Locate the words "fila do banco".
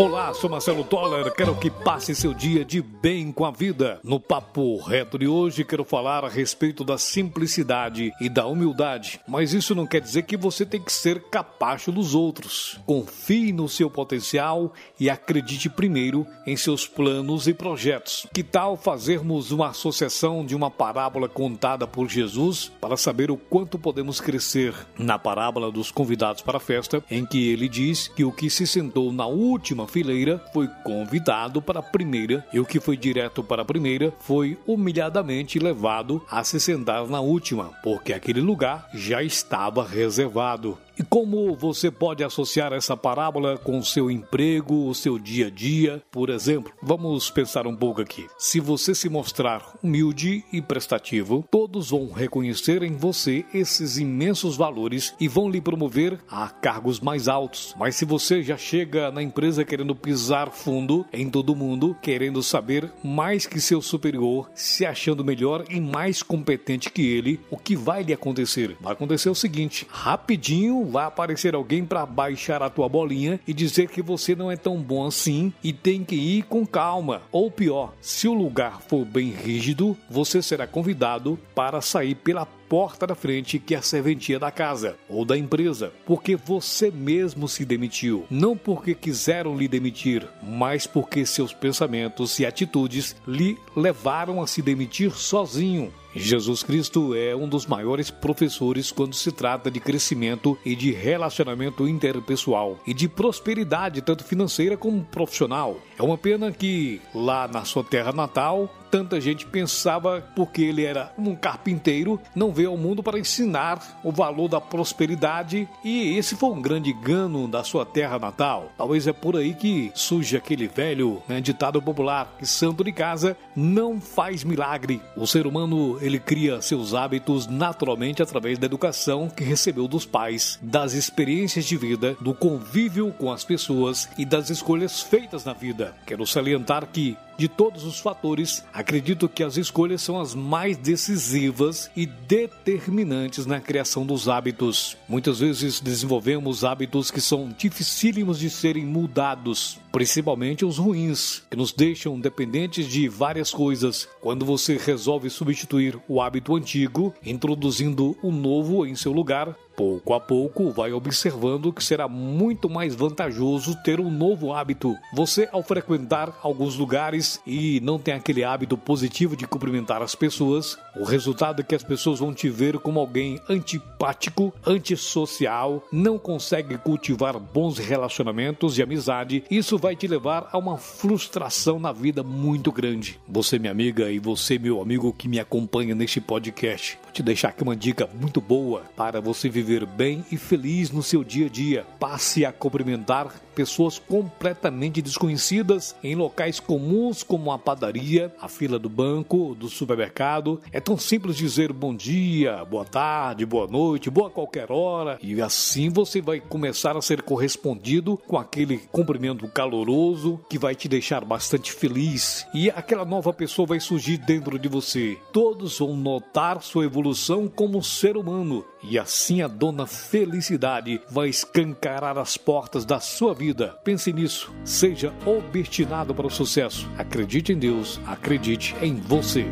198.48-199.54